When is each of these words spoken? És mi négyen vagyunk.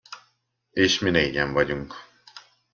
És 0.71 0.99
mi 0.99 1.09
négyen 1.09 1.53
vagyunk. 1.53 1.93